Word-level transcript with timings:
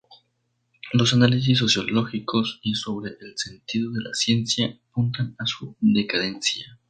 Los 0.93 1.13
análisis 1.13 1.59
sociológicos 1.59 2.59
y 2.63 2.73
sobre 2.73 3.17
el 3.19 3.37
sentido 3.37 3.91
de 3.91 4.01
la 4.01 4.15
ciencia 4.15 4.79
apuntan 4.91 5.35
a 5.37 5.45
su 5.45 5.75
decadencia. 5.79 6.79